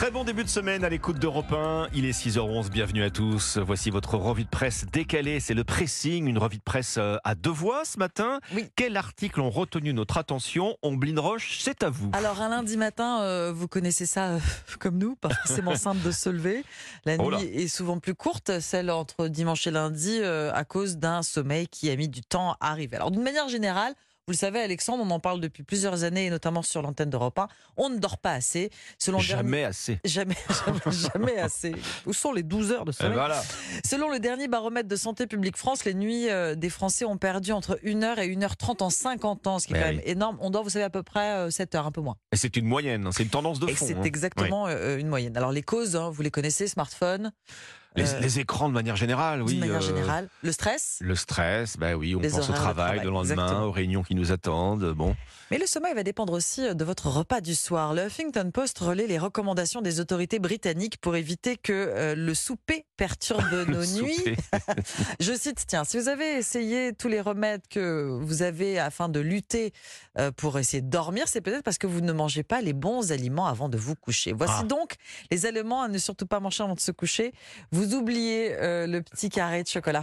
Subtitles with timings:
[0.00, 1.88] Très bon début de semaine à l'écoute d'Europe 1.
[1.92, 3.58] Il est 6h11, bienvenue à tous.
[3.58, 5.40] Voici votre revue de presse décalée.
[5.40, 8.40] C'est le pressing, une revue de presse euh, à deux voix ce matin.
[8.54, 8.70] Oui.
[8.76, 10.78] Quel article ont retenu notre attention?
[10.80, 12.08] Omblin Roche, c'est à vous.
[12.14, 14.38] Alors un lundi matin, euh, vous connaissez ça euh,
[14.80, 16.64] comme nous, pas forcément simple de se lever.
[17.04, 20.96] La Oh nuit est souvent plus courte, celle entre dimanche et lundi, euh, à cause
[20.96, 22.96] d'un sommeil qui a mis du temps à arriver.
[22.96, 23.94] Alors d'une manière générale,
[24.30, 27.36] vous le savez Alexandre, on en parle depuis plusieurs années, et notamment sur l'antenne d'Europe
[27.36, 28.70] 1, on ne dort pas assez.
[28.96, 29.98] Selon le dernier- Jamais assez.
[30.04, 31.74] Jamais, jamais, jamais assez.
[32.06, 33.42] Où sont les 12 heures de sommeil voilà.
[33.84, 37.50] Selon le dernier baromètre de Santé publique France, les nuits euh, des Français ont perdu
[37.50, 39.96] entre 1h et 1h30 en 50 ans, ce qui est Mais quand oui.
[39.96, 40.38] même énorme.
[40.40, 42.14] On dort, vous savez, à peu près euh, 7 heures, un peu moins.
[42.30, 43.84] Et c'est une moyenne, hein, c'est une tendance de Et fond.
[43.88, 44.02] c'est hein.
[44.04, 45.36] exactement euh, une moyenne.
[45.36, 47.32] Alors les causes, hein, vous les connaissez, smartphone,
[47.96, 49.52] Les, euh, les écrans de manière générale, oui.
[49.52, 52.56] d'une manière euh, générale, le stress, Le stress, bah oui, on Les pense au de
[52.56, 53.64] travail, travail, le lendemain, exactement.
[53.64, 54.92] aux réunions qui nous attendent.
[54.92, 55.16] Bon,
[55.50, 57.92] mais le sommeil va dépendre aussi euh, de votre repas du soir.
[57.92, 62.86] Le Huffington Post relaie les recommandations des autorités britanniques pour éviter que euh, le souper
[62.96, 64.36] perturbe nos nuits.
[65.20, 69.18] Je cite, tiens, si vous avez essayé tous les remèdes que vous avez afin de
[69.20, 69.72] lutter
[70.36, 73.46] pour essayer de dormir, c'est peut-être parce que vous ne mangez pas les bons aliments
[73.46, 74.32] avant de vous coucher.
[74.32, 74.62] Voici Ah.
[74.64, 74.94] donc
[75.30, 77.32] les aliments à ne surtout pas manger avant de se coucher.
[77.72, 80.02] Vous oubliez euh, le petit carré de chocolat.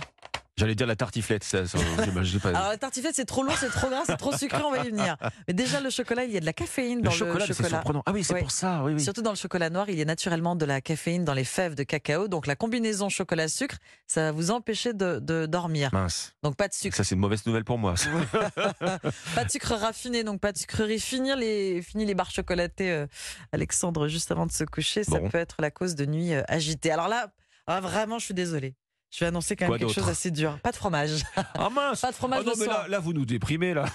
[0.59, 3.55] J'allais dire la tartiflette, ça, ça, j'ai- j'ai pas- Alors la tartiflette, c'est trop lourd,
[3.59, 5.15] c'est trop gras, c'est trop sucré, on va y venir.
[5.47, 7.69] Mais déjà, le chocolat, il y a de la caféine le dans chocolat, le chocolat.
[7.69, 8.01] surprenant.
[8.07, 8.39] Ah oui, c'est Oui.
[8.39, 8.99] pour ça, oui, oui.
[8.99, 11.75] Surtout dans le chocolat noir, il y a naturellement de la caféine dans les fèves
[11.75, 12.27] de cacao.
[12.27, 13.75] Donc la combinaison chocolat-sucre,
[14.07, 15.91] ça va vous empêcher de, de dormir.
[15.93, 16.33] Mince.
[16.41, 16.97] Donc pas de sucre.
[16.97, 17.93] Ça, c'est une mauvaise nouvelle pour moi.
[19.35, 20.99] Pas de sucre raffiné, donc pas de sucrerie.
[20.99, 23.05] Finir les, les barres chocolatées, euh,
[23.51, 26.91] Alexandre, juste avant de se coucher, ça peut être la cause de nuits euh, agitées.
[26.91, 27.29] Alors là,
[27.67, 28.75] ah, vraiment, je suis désolée.
[29.09, 30.59] Je vais annoncer quand même Quoi quelque chose d'assez dur.
[30.59, 31.23] Pas de fromage.
[31.35, 32.81] Ah mince Pas de fromage Ah non, le mais soir.
[32.83, 33.85] là, là, vous nous déprimez, là.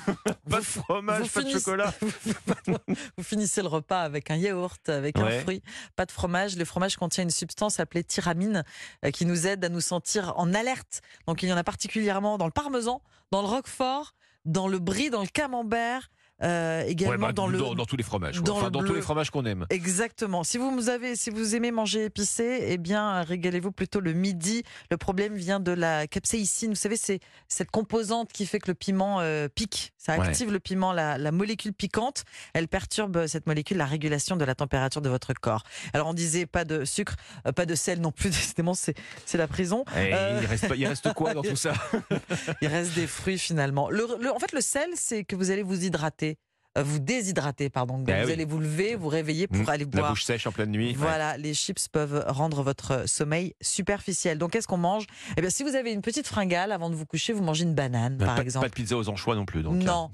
[0.48, 1.92] pas de fromage, pas de chocolat.
[3.18, 5.36] Vous finissez le repas avec un yaourt, avec Ouais.
[5.38, 5.62] un fruit,
[5.96, 6.56] pas de fromage.
[6.56, 8.64] Le fromage contient une substance appelée tyramine
[9.04, 11.02] euh, qui nous aide à nous sentir en alerte.
[11.26, 14.14] Donc il y en a particulièrement dans le parmesan, dans le roquefort,
[14.46, 16.08] dans le brie, dans le camembert,
[16.42, 18.40] euh, également Ouais, bah, dans le dans, dans tous les fromages.
[18.42, 19.66] dans Enfin, le dans tous les fromages qu'on aime.
[19.70, 20.44] Exactement.
[20.44, 24.62] Si vous avez, si vous aimez manger épicé, eh bien, régalez-vous plutôt le midi.
[24.90, 26.70] Le problème vient de la capsaïcine.
[26.70, 29.92] Vous savez, c'est cette composante qui fait que le piment euh, pique.
[29.98, 30.26] Ça Ouais.
[30.28, 32.24] active le piment, la, la molécule piquante.
[32.54, 35.62] Elle perturbe euh, cette molécule, la régulation de la température de votre corps.
[35.94, 37.14] Alors, on disait pas de sucre,
[37.46, 38.30] euh, pas de sel non plus.
[38.30, 38.94] Décidément, c'est
[39.26, 39.84] c'est la prison.
[39.96, 40.38] Euh.
[40.42, 41.72] il, reste, pas- il reste quoi dans tout ça?
[42.60, 43.88] Il reste des fruits finalement.
[43.90, 46.31] Le- le- en fait, le sel, c'est que vous allez vous hydrater.
[46.78, 47.98] Euh, Vous déshydrater, pardon.
[47.98, 48.32] Donc, Ben vous oui.
[48.32, 49.68] allez vous lever, vous réveiller pour Mmh.
[49.68, 50.10] aller La boire.
[50.12, 50.88] bouche sèche en pleine nuit.
[50.88, 50.94] ouais.
[50.96, 54.38] Voilà, les chips peuvent rendre votre sommeil superficiel.
[54.38, 55.04] Donc, qu'est-ce qu'on mange?
[55.36, 57.74] Eh bien, si vous avez une petite fringale avant de vous coucher, vous mangez une
[57.74, 58.64] banane, Bah, par pas, exemple.
[58.66, 59.62] pas de pizza aux anchois non plus.
[59.62, 59.84] Donc, hein.
[59.84, 60.10] non.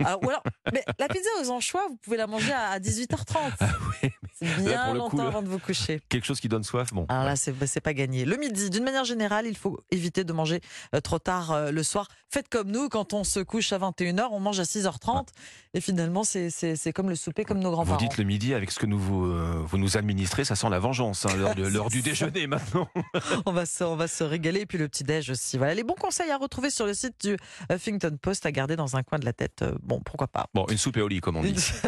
[0.00, 3.36] Ou alors, mais la pizza aux anchois, vous pouvez la manger à à 18h30.
[3.60, 3.68] Ah
[4.02, 6.00] oui, C'est là, bien pour le longtemps coup, avant de vous coucher.
[6.08, 6.92] quelque chose qui donne soif.
[6.92, 7.06] Bon.
[7.08, 8.24] Alors là, c'est pas gagné.
[8.24, 10.60] Le midi, d'une manière générale, il faut éviter de manger
[10.94, 12.08] euh, trop tard euh, le soir.
[12.28, 15.26] Faites comme nous, quand on se couche à 21h, on mange à 6h30.
[15.74, 17.96] Et finalement, c'est- comme le souper, comme nos Vous grands-parents.
[17.98, 20.78] dites le midi avec ce que nous vous, euh, vous nous administrez, ça sent la
[20.78, 21.26] vengeance.
[21.26, 22.88] hein, l'heure du déjeuner maintenant.
[23.46, 24.60] on, va se, on va se régaler.
[24.60, 25.58] Et puis le petit-déj aussi.
[25.58, 27.36] Voilà, les bons conseils à retrouver sur le site du
[27.70, 29.64] Huffington Post à garder dans un coin de la tête.
[29.90, 30.46] Bon, pourquoi pas.
[30.54, 31.54] Bon, une soupe et au lit, comme on dit.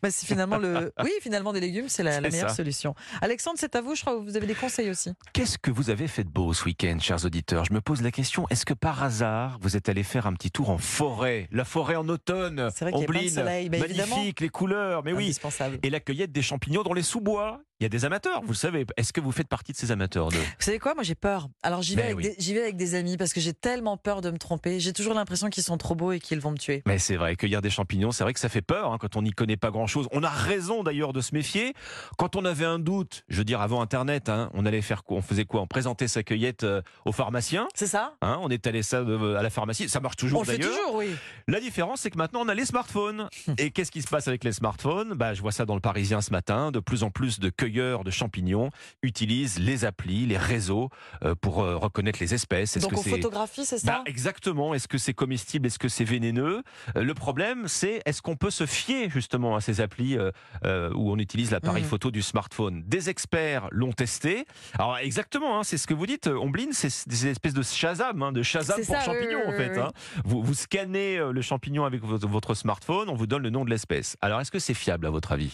[0.00, 0.92] Bah, c'est finalement le.
[1.02, 2.54] Oui, finalement, des légumes, c'est la, meilleure ça.
[2.54, 2.94] solution.
[3.20, 3.96] Alexandre, c'est à vous.
[3.96, 5.10] Je crois que vous avez des conseils aussi.
[5.32, 7.64] Qu'est-ce que vous avez fait de beau ce week-end, chers auditeurs?
[7.64, 10.52] Je me pose la question, est-ce que par hasard, vous êtes allé faire un petit
[10.52, 11.48] tour en forêt?
[11.50, 14.50] La forêt en automne, C'est vrai qu'il y a plein de soleil, bah, magnifique, les
[14.50, 15.36] couleurs, mais oui.
[15.82, 17.60] Et la cueillette des champignons dans les sous-bois.
[17.80, 18.84] Il y a des amateurs, vous le savez.
[18.96, 20.36] Est-ce que vous faites partie de ces amateurs de...
[20.36, 20.94] Vous savez quoi?
[20.94, 21.48] Moi, j'ai peur.
[21.62, 22.22] Alors, j'y vais, Ben avec oui.
[22.24, 24.80] des- j'y vais avec des amis parce que j'ai tellement peur de me tromper.
[24.80, 26.82] J'ai toujours l'impression qu'ils sont trop beaux et qu'ils vont me tuer.
[26.86, 29.22] Mais c'est vrai, cueillir des champignons, c'est vrai que ça fait peur hein, quand on
[29.22, 30.08] n'y connaît pas grand-chose.
[30.10, 31.72] On a raison d'ailleurs de se méfier.
[32.16, 35.18] Quand on avait un doute, je veux dire avant Internet, hein, on allait faire quoi?
[35.18, 35.60] On faisait quoi?
[35.60, 37.68] On présentait sa cueillette euh, au pharmacien.
[37.76, 39.88] C'est ça Hein, on étalait ça euh, à la pharmacie.
[39.88, 40.76] Ça marche toujours On le fait d'ailleurs.
[40.76, 41.10] toujours, oui.
[41.46, 43.28] La différence, c'est que maintenant, on a les smartphones.
[43.58, 45.14] Et qu'est-ce qui se passe avec les smartphones?
[45.14, 46.72] Bah, Je vois ça dans le Parisien ce matin.
[46.72, 48.70] De plus en plus de cueilleurs de champignons
[49.02, 50.88] utilisent les applis, les réseaux
[51.24, 52.76] euh, pour euh, reconnaître les espèces.
[52.76, 53.86] Est-ce Donc, que on c'est photographie, c'est ça?
[53.86, 54.74] Bah, exactement.
[54.74, 55.66] Est-ce que c'est comestible?
[55.66, 56.62] Est-ce que c'est vénéneux?
[56.96, 61.10] Euh, Le problème, c'est est-ce qu'on peut se fier justement à ces applis euh, où
[61.12, 61.88] on utilise l'appareil Mhm.
[61.88, 62.82] photo du smartphone?
[62.86, 64.44] Des experts l'ont testé.
[64.78, 68.32] Alors exactement, hein, c'est ce que vous dites, Ombline, c'est des espèces de Shazam, hein,
[68.32, 69.78] de Shazam C'est pour ça, champignons en fait.
[69.78, 69.90] hein.
[70.24, 74.16] Vous, vous scannez le champignon avec votre smartphone, on vous donne le nom de l'espèce.
[74.20, 75.52] Alors est-ce que c'est fiable à votre avis?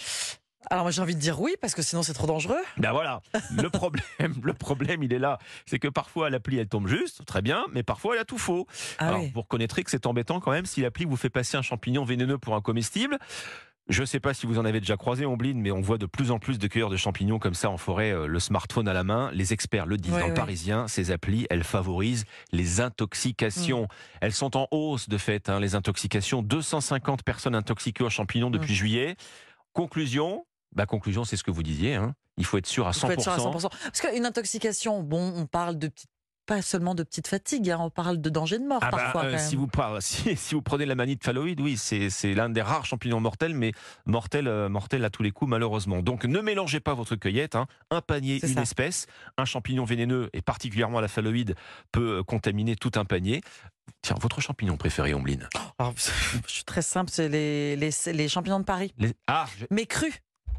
[0.70, 2.61] Alors, moi, j'ai envie de dire oui parce que sinon, c'est trop dangereux.
[2.78, 3.20] Ben voilà,
[3.56, 7.43] le problème, le problème, il est là, c'est que parfois l'appli elle tombe juste, très
[7.43, 8.66] bien, mais parfois elle a tout faux.
[8.99, 9.31] Ah Alors, oui.
[9.34, 12.38] vous reconnaîtrez que c'est embêtant quand même si l'appli vous fait passer un champignon vénéneux
[12.38, 13.19] pour un comestible.
[13.90, 16.06] Je ne sais pas si vous en avez déjà croisé, Ombline, mais on voit de
[16.06, 18.94] plus en plus de cueilleurs de champignons comme ça en forêt, euh, le smartphone à
[18.94, 19.31] la main.
[19.34, 20.32] Les experts le disent Ouais, dans le.
[20.34, 23.82] Parisien, ces applis, elles favorisent les intoxications.
[23.82, 23.88] Mm.
[24.22, 26.40] Elles sont en hausse de fait, hein, les intoxications.
[26.40, 28.76] 250 personnes intoxiquées aux champignons depuis Mm.
[28.76, 29.17] juillet.
[29.75, 31.94] Conclusion bah, Conclusion, c'est ce que vous disiez.
[31.94, 32.14] hein.
[32.36, 33.12] Il faut être sûr à Il faut 100%.
[33.12, 33.68] être sûr à 100%.
[33.84, 36.10] Parce qu'une intoxication, bon, on parle de petites,
[36.46, 39.24] pas seulement de petites fatigues, hein, on parle de danger de mort Ah bah, parfois.
[39.24, 42.50] euh, quand si, vous, par- si, si vous prenez la manite phalloïde, oui, c'est l'un
[42.50, 43.72] des rares champignons mortels, mais
[44.04, 46.02] mortel, euh, mortel à tous les coups, malheureusement.
[46.02, 47.54] Donc ne mélangez pas votre cueillette.
[47.54, 47.66] hein.
[47.90, 48.60] Un panier, une ça.
[48.62, 49.06] espèce.
[49.38, 51.54] Un champignon vénéneux, et particulièrement la phalloïde,
[51.92, 53.40] peut euh, contaminer tout un panier.
[54.02, 55.48] Tiens, votre champignon préféré, Ombline
[55.78, 55.94] Alors,
[56.46, 58.92] je suis très simple, c'est les, les, les champignons de Paris.
[58.98, 59.12] les...
[59.28, 60.12] Ah, je- Mais crus.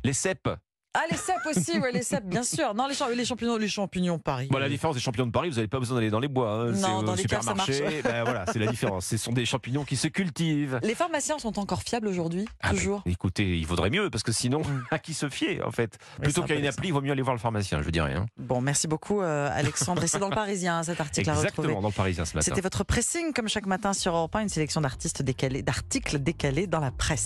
[0.05, 0.49] Les cèpes
[0.97, 2.73] Ah, les cèpes aussi, ouais, les cèpes, bien sûr.
[2.73, 4.47] Non, les, champ- les champignons, les champignons de Paris.
[4.49, 6.49] Bon, la différence des champignons de Paris, vous n'avez pas besoin d'aller dans les bois.
[6.53, 6.71] hein.
[6.71, 7.81] Non, dans les caves, ça supermarché.
[7.83, 7.95] marche.
[8.05, 9.05] Ben voilà, c'est la différence.
[9.07, 10.79] Ce sont des champignons qui se cultivent.
[10.83, 13.03] Les pharmaciens sont encore fiables aujourd'hui, Ah ben, toujours.
[13.07, 14.83] écoutez, il vaudrait mieux, parce que sinon, Mm.
[14.91, 15.97] à qui se fier, en fait?
[16.21, 16.69] Plutôt qu'à une ça.
[16.69, 18.25] appli, il vaut mieux aller voir le pharmacien, je veux dire rien.
[18.37, 20.01] Bon, merci beaucoup, euh, Alexandre.
[20.01, 21.49] Et c'est dans le Parisien, hein, cet article à retrouver.
[21.49, 22.45] Exactement, dans le Parisien ce matin.
[22.45, 26.67] C'était votre pressing, comme chaque matin sur Europe 1, une sélection d'artistes décalés, d'articles décalés
[26.67, 27.23] dans la presse.